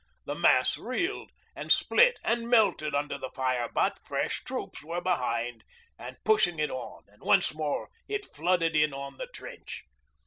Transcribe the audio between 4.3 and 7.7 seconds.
troops were behind and pushing it on, and once